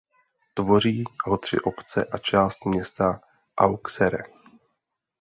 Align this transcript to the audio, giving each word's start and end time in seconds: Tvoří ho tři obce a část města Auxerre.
Tvoří 0.53 1.03
ho 1.25 1.37
tři 1.37 1.59
obce 1.59 2.05
a 2.05 2.17
část 2.17 2.65
města 2.65 3.21
Auxerre. 3.57 4.23